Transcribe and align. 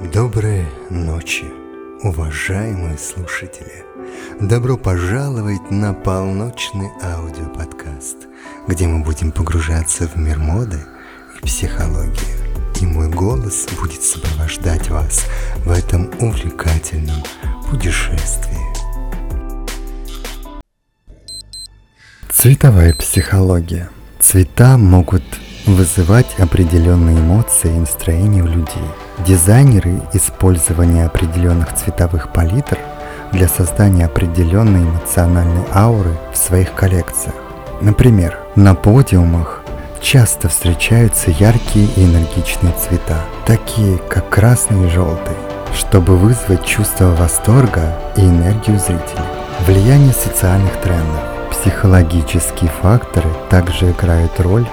Доброй 0.00 0.66
ночи, 0.88 1.44
уважаемые 2.02 2.96
слушатели! 2.96 3.84
Добро 4.40 4.78
пожаловать 4.78 5.70
на 5.70 5.92
полночный 5.92 6.88
аудиоподкаст, 7.02 8.16
где 8.66 8.86
мы 8.86 9.04
будем 9.04 9.30
погружаться 9.30 10.08
в 10.08 10.16
мир 10.16 10.38
моды 10.38 10.80
и 11.36 11.44
психологии. 11.44 12.80
И 12.80 12.86
мой 12.86 13.10
голос 13.10 13.68
будет 13.78 14.02
сопровождать 14.02 14.88
вас 14.88 15.26
в 15.66 15.70
этом 15.70 16.10
увлекательном 16.18 17.22
путешествии. 17.70 18.56
Цветовая 22.30 22.94
психология. 22.94 23.90
Цвета 24.18 24.78
могут 24.78 25.22
вызывать 25.66 26.38
определенные 26.38 27.18
эмоции 27.18 27.74
и 27.74 27.78
настроения 27.78 28.42
у 28.42 28.46
людей. 28.46 28.84
Дизайнеры 29.26 30.00
использования 30.12 31.06
определенных 31.06 31.74
цветовых 31.74 32.32
палитр 32.32 32.78
для 33.32 33.48
создания 33.48 34.06
определенной 34.06 34.82
эмоциональной 34.82 35.64
ауры 35.72 36.16
в 36.32 36.36
своих 36.36 36.74
коллекциях. 36.74 37.34
Например, 37.80 38.38
на 38.56 38.74
подиумах 38.74 39.62
часто 40.00 40.48
встречаются 40.48 41.30
яркие 41.30 41.86
и 41.96 42.04
энергичные 42.04 42.72
цвета, 42.72 43.20
такие 43.46 43.98
как 43.98 44.28
красный 44.28 44.86
и 44.86 44.90
желтый, 44.90 45.36
чтобы 45.74 46.16
вызвать 46.16 46.64
чувство 46.64 47.14
восторга 47.14 47.96
и 48.16 48.22
энергию 48.22 48.78
зрителей. 48.78 49.24
Влияние 49.66 50.12
социальных 50.12 50.72
трендов. 50.80 51.20
Психологические 51.50 52.70
факторы 52.82 53.28
также 53.50 53.90
играют 53.90 54.40
роль 54.40 54.66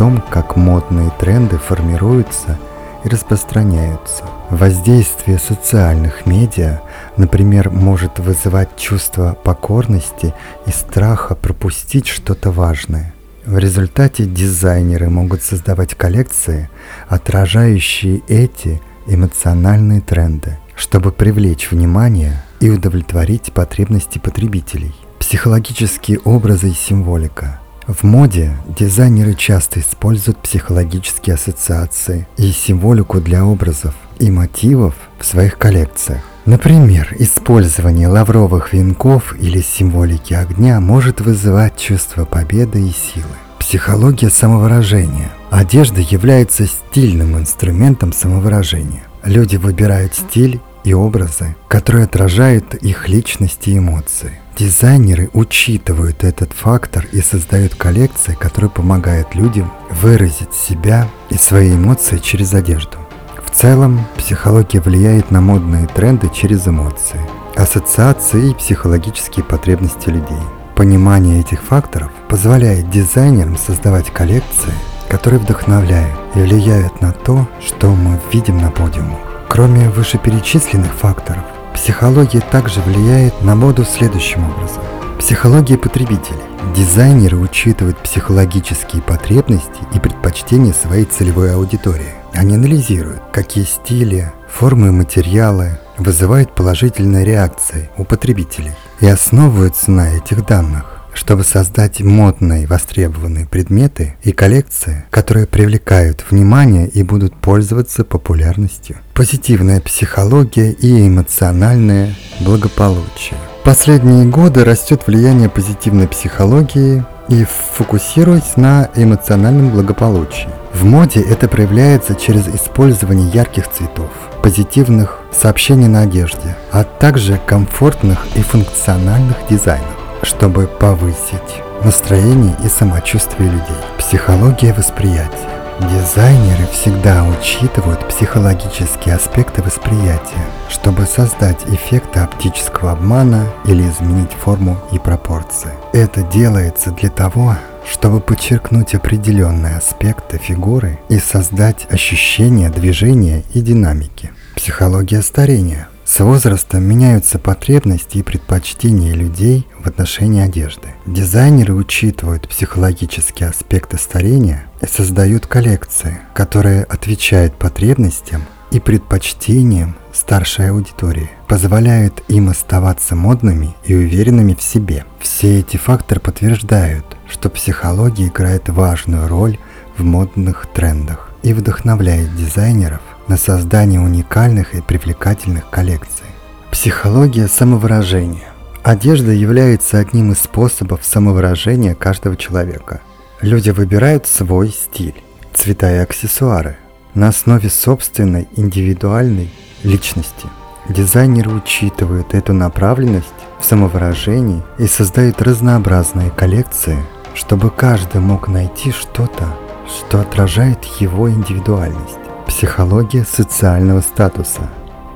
том, 0.00 0.22
как 0.30 0.56
модные 0.56 1.12
тренды 1.20 1.58
формируются 1.58 2.58
и 3.04 3.08
распространяются. 3.10 4.24
Воздействие 4.48 5.38
социальных 5.38 6.24
медиа, 6.24 6.80
например, 7.18 7.68
может 7.68 8.18
вызывать 8.18 8.78
чувство 8.78 9.36
покорности 9.44 10.32
и 10.66 10.70
страха 10.70 11.34
пропустить 11.34 12.06
что-то 12.06 12.50
важное. 12.50 13.12
В 13.44 13.58
результате 13.58 14.24
дизайнеры 14.24 15.10
могут 15.10 15.42
создавать 15.42 15.94
коллекции, 15.94 16.70
отражающие 17.10 18.22
эти 18.26 18.80
эмоциональные 19.06 20.00
тренды, 20.00 20.56
чтобы 20.76 21.12
привлечь 21.12 21.70
внимание 21.70 22.42
и 22.60 22.70
удовлетворить 22.70 23.52
потребности 23.52 24.18
потребителей. 24.18 24.94
Психологические 25.18 26.20
образы 26.20 26.70
и 26.70 26.74
символика– 26.74 27.59
в 27.92 28.02
моде 28.04 28.56
дизайнеры 28.78 29.34
часто 29.34 29.80
используют 29.80 30.38
психологические 30.38 31.34
ассоциации 31.34 32.26
и 32.36 32.50
символику 32.52 33.20
для 33.20 33.44
образов 33.44 33.94
и 34.18 34.30
мотивов 34.30 34.94
в 35.18 35.24
своих 35.24 35.58
коллекциях. 35.58 36.22
Например, 36.46 37.14
использование 37.18 38.08
лавровых 38.08 38.72
венков 38.72 39.34
или 39.40 39.60
символики 39.60 40.34
огня 40.34 40.80
может 40.80 41.20
вызывать 41.20 41.76
чувство 41.76 42.24
победы 42.24 42.80
и 42.80 42.90
силы. 42.90 43.34
Психология 43.58 44.30
самовыражения. 44.30 45.30
Одежда 45.50 46.00
является 46.00 46.66
стильным 46.66 47.38
инструментом 47.38 48.12
самовыражения. 48.12 49.02
Люди 49.22 49.56
выбирают 49.56 50.14
стиль 50.14 50.60
и 50.84 50.94
образы, 50.94 51.56
которые 51.68 52.04
отражают 52.04 52.74
их 52.74 53.08
личности 53.08 53.70
и 53.70 53.78
эмоции. 53.78 54.40
Дизайнеры 54.56 55.30
учитывают 55.32 56.24
этот 56.24 56.52
фактор 56.52 57.06
и 57.12 57.20
создают 57.20 57.74
коллекции, 57.74 58.34
которые 58.34 58.70
помогают 58.70 59.34
людям 59.34 59.72
выразить 59.90 60.52
себя 60.52 61.08
и 61.30 61.34
свои 61.34 61.74
эмоции 61.74 62.18
через 62.18 62.52
одежду. 62.52 62.98
В 63.44 63.56
целом, 63.56 64.06
психология 64.16 64.80
влияет 64.80 65.30
на 65.30 65.40
модные 65.40 65.86
тренды 65.86 66.30
через 66.32 66.66
эмоции, 66.68 67.20
ассоциации 67.56 68.50
и 68.50 68.54
психологические 68.54 69.44
потребности 69.44 70.08
людей. 70.08 70.38
Понимание 70.76 71.40
этих 71.40 71.62
факторов 71.62 72.10
позволяет 72.28 72.90
дизайнерам 72.90 73.56
создавать 73.56 74.10
коллекции, 74.10 74.72
которые 75.08 75.40
вдохновляют 75.40 76.18
и 76.34 76.38
влияют 76.38 77.00
на 77.00 77.12
то, 77.12 77.48
что 77.60 77.94
мы 77.94 78.20
видим 78.32 78.58
на 78.58 78.70
подиумах. 78.70 79.29
Кроме 79.60 79.90
вышеперечисленных 79.90 80.94
факторов, 80.94 81.44
Психология 81.74 82.40
также 82.40 82.80
влияет 82.80 83.42
на 83.42 83.54
моду 83.54 83.84
следующим 83.84 84.50
образом. 84.50 84.82
Психология 85.18 85.76
потребителей. 85.76 86.40
Дизайнеры 86.74 87.36
учитывают 87.36 87.98
психологические 87.98 89.02
потребности 89.02 89.82
и 89.94 90.00
предпочтения 90.00 90.72
своей 90.72 91.04
целевой 91.04 91.52
аудитории. 91.52 92.14
Они 92.32 92.54
анализируют, 92.54 93.20
какие 93.32 93.64
стили, 93.64 94.32
формы 94.48 94.86
и 94.88 94.92
материалы 94.92 95.78
вызывают 95.98 96.54
положительные 96.54 97.26
реакции 97.26 97.90
у 97.98 98.04
потребителей 98.04 98.72
и 99.00 99.08
основываются 99.08 99.90
на 99.90 100.16
этих 100.16 100.46
данных 100.46 100.99
чтобы 101.20 101.44
создать 101.44 102.00
модные 102.00 102.66
востребованные 102.66 103.44
предметы 103.44 104.16
и 104.22 104.32
коллекции, 104.32 105.04
которые 105.10 105.46
привлекают 105.46 106.24
внимание 106.30 106.88
и 106.88 107.02
будут 107.02 107.34
пользоваться 107.34 108.04
популярностью. 108.04 108.96
Позитивная 109.12 109.82
психология 109.82 110.72
и 110.72 111.06
эмоциональное 111.06 112.14
благополучие. 112.40 113.38
В 113.60 113.64
последние 113.64 114.24
годы 114.24 114.64
растет 114.64 115.02
влияние 115.06 115.50
позитивной 115.50 116.08
психологии 116.08 117.04
и 117.28 117.44
фокусируясь 117.74 118.56
на 118.56 118.88
эмоциональном 118.96 119.70
благополучии. 119.72 120.48
В 120.72 120.84
моде 120.84 121.20
это 121.20 121.48
проявляется 121.48 122.14
через 122.14 122.48
использование 122.48 123.28
ярких 123.30 123.70
цветов, 123.70 124.10
позитивных 124.42 125.18
сообщений 125.30 125.86
на 125.86 126.00
одежде, 126.00 126.56
а 126.72 126.82
также 126.82 127.38
комфортных 127.46 128.26
и 128.36 128.40
функциональных 128.40 129.36
дизайнов 129.50 129.99
чтобы 130.22 130.66
повысить 130.66 131.62
настроение 131.84 132.56
и 132.64 132.68
самочувствие 132.68 133.50
людей. 133.50 133.76
Психология 133.98 134.72
восприятия. 134.72 135.48
Дизайнеры 135.80 136.66
всегда 136.72 137.24
учитывают 137.24 138.06
психологические 138.06 139.14
аспекты 139.14 139.62
восприятия, 139.62 140.44
чтобы 140.68 141.06
создать 141.06 141.64
эффект 141.68 142.18
оптического 142.18 142.92
обмана 142.92 143.46
или 143.64 143.88
изменить 143.88 144.32
форму 144.32 144.76
и 144.92 144.98
пропорции. 144.98 145.70
Это 145.94 146.22
делается 146.22 146.90
для 146.90 147.08
того, 147.08 147.56
чтобы 147.90 148.20
подчеркнуть 148.20 148.94
определенные 148.94 149.76
аспекты 149.76 150.36
фигуры 150.36 150.98
и 151.08 151.18
создать 151.18 151.86
ощущение 151.90 152.68
движения 152.68 153.42
и 153.54 153.62
динамики. 153.62 154.32
Психология 154.54 155.22
старения– 155.22 155.88
с 156.10 156.18
возрастом 156.18 156.82
меняются 156.82 157.38
потребности 157.38 158.18
и 158.18 158.22
предпочтения 158.24 159.14
людей 159.14 159.68
в 159.78 159.86
отношении 159.86 160.42
одежды. 160.42 160.88
Дизайнеры 161.06 161.72
учитывают 161.72 162.48
психологические 162.48 163.50
аспекты 163.50 163.96
старения 163.96 164.64
и 164.82 164.86
создают 164.86 165.46
коллекции, 165.46 166.18
которые 166.34 166.82
отвечают 166.82 167.54
потребностям 167.54 168.42
и 168.72 168.80
предпочтениям 168.80 169.94
старшей 170.12 170.70
аудитории, 170.70 171.30
позволяют 171.46 172.24
им 172.26 172.48
оставаться 172.48 173.14
модными 173.14 173.76
и 173.84 173.94
уверенными 173.94 174.54
в 174.54 174.62
себе. 174.62 175.04
Все 175.20 175.60
эти 175.60 175.76
факторы 175.76 176.20
подтверждают, 176.20 177.04
что 177.28 177.50
психология 177.50 178.26
играет 178.26 178.68
важную 178.68 179.28
роль 179.28 179.58
в 179.96 180.02
модных 180.02 180.66
трендах 180.74 181.30
и 181.44 181.52
вдохновляет 181.52 182.34
дизайнеров 182.34 183.00
на 183.30 183.36
создание 183.36 184.00
уникальных 184.00 184.74
и 184.74 184.80
привлекательных 184.80 185.70
коллекций. 185.70 186.26
Психология 186.72 187.46
самовыражения. 187.46 188.48
Одежда 188.82 189.30
является 189.30 190.00
одним 190.00 190.32
из 190.32 190.40
способов 190.40 191.04
самовыражения 191.04 191.94
каждого 191.94 192.36
человека. 192.36 193.02
Люди 193.40 193.70
выбирают 193.70 194.26
свой 194.26 194.70
стиль, 194.70 195.22
цвета 195.54 195.92
и 195.92 195.98
аксессуары 195.98 196.76
на 197.14 197.28
основе 197.28 197.70
собственной 197.70 198.48
индивидуальной 198.56 199.52
личности. 199.84 200.48
Дизайнеры 200.88 201.50
учитывают 201.50 202.34
эту 202.34 202.52
направленность 202.52 203.28
в 203.60 203.64
самовыражении 203.64 204.64
и 204.76 204.88
создают 204.88 205.40
разнообразные 205.40 206.30
коллекции, 206.30 206.98
чтобы 207.36 207.70
каждый 207.70 208.20
мог 208.20 208.48
найти 208.48 208.90
что-то, 208.90 209.56
что 209.86 210.20
отражает 210.20 210.82
его 210.98 211.30
индивидуальность. 211.30 212.29
Психология 212.50 213.24
социального 213.24 214.00
статуса. 214.00 214.68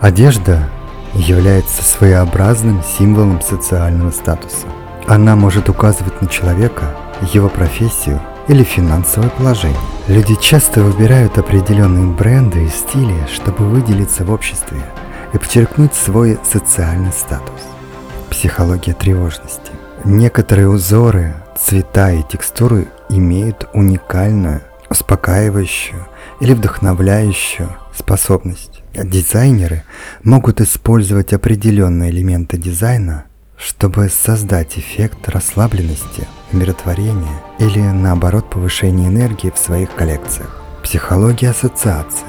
Одежда 0.00 0.70
является 1.12 1.82
своеобразным 1.82 2.82
символом 2.84 3.42
социального 3.42 4.12
статуса. 4.12 4.68
Она 5.08 5.34
может 5.34 5.68
указывать 5.68 6.22
на 6.22 6.28
человека, 6.28 6.94
его 7.32 7.48
профессию 7.48 8.22
или 8.46 8.62
финансовое 8.62 9.28
положение. 9.28 9.76
Люди 10.06 10.36
часто 10.36 10.82
выбирают 10.82 11.36
определенные 11.36 12.06
бренды 12.14 12.64
и 12.64 12.68
стили, 12.68 13.26
чтобы 13.34 13.66
выделиться 13.68 14.24
в 14.24 14.30
обществе 14.30 14.80
и 15.34 15.38
подчеркнуть 15.38 15.94
свой 15.94 16.38
социальный 16.44 17.12
статус. 17.12 17.60
Психология 18.30 18.94
тревожности. 18.94 19.72
Некоторые 20.04 20.68
узоры, 20.68 21.34
цвета 21.58 22.12
и 22.12 22.22
текстуры 22.22 22.86
имеют 23.10 23.68
уникальную, 23.74 24.62
успокаивающую 24.88 26.06
или 26.40 26.52
вдохновляющую 26.52 27.68
способность. 27.94 28.82
Дизайнеры 28.94 29.84
могут 30.22 30.60
использовать 30.60 31.32
определенные 31.32 32.10
элементы 32.10 32.56
дизайна, 32.56 33.24
чтобы 33.56 34.08
создать 34.08 34.78
эффект 34.78 35.28
расслабленности, 35.28 36.26
умиротворения 36.52 37.42
или 37.58 37.80
наоборот 37.80 38.50
повышения 38.50 39.08
энергии 39.08 39.50
в 39.50 39.58
своих 39.58 39.94
коллекциях. 39.94 40.62
Психология 40.82 41.50
ассоциаций. 41.50 42.26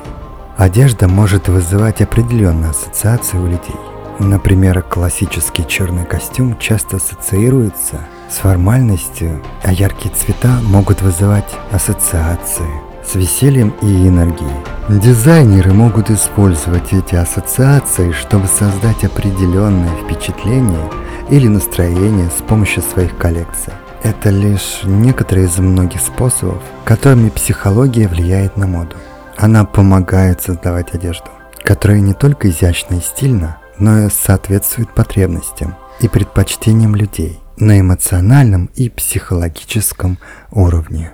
Одежда 0.58 1.08
может 1.08 1.48
вызывать 1.48 2.02
определенные 2.02 2.72
ассоциации 2.72 3.38
у 3.38 3.46
людей. 3.46 3.76
Например, 4.20 4.82
классический 4.82 5.68
черный 5.68 6.06
костюм 6.06 6.58
часто 6.58 6.98
ассоциируется 6.98 8.00
с 8.32 8.38
формальностью, 8.38 9.44
а 9.64 9.72
яркие 9.72 10.14
цвета 10.16 10.60
могут 10.64 11.02
вызывать 11.02 11.54
ассоциации 11.72 12.87
с 13.08 13.16
весельем 13.16 13.74
и 13.82 14.08
энергией. 14.08 14.52
Дизайнеры 14.90 15.74
могут 15.74 16.10
использовать 16.10 16.94
эти 16.94 17.16
ассоциации, 17.16 18.12
чтобы 18.12 18.48
создать 18.48 19.04
определенное 19.04 19.96
впечатление 20.04 20.90
или 21.30 21.48
настроение 21.48 22.30
с 22.30 22.42
помощью 22.42 22.84
своих 22.84 23.18
коллекций. 23.18 23.74
Это 24.04 24.30
лишь 24.30 24.82
некоторые 24.84 25.48
из 25.48 25.58
многих 25.58 26.02
способов, 26.02 26.62
которыми 26.86 27.30
психология 27.30 28.08
влияет 28.08 28.56
на 28.58 28.68
моду. 28.68 28.96
Она 29.38 29.66
помогает 29.66 30.42
создавать 30.42 30.94
одежду, 30.94 31.28
которая 31.64 32.00
не 32.00 32.14
только 32.14 32.50
изящна 32.50 32.96
и 32.96 33.02
стильна, 33.02 33.58
но 33.80 34.06
и 34.06 34.10
соответствует 34.10 34.94
потребностям 34.94 35.76
и 36.00 36.08
предпочтениям 36.08 36.96
людей 36.96 37.40
на 37.58 37.80
эмоциональном 37.80 38.70
и 38.76 38.90
психологическом 38.90 40.18
уровне. 40.52 41.14